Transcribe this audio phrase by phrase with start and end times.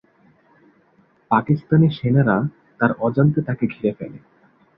[1.31, 2.37] পাকিস্তানি সেনারা
[2.79, 4.19] তার অজান্তে তাকে ঘিরে ফেলে।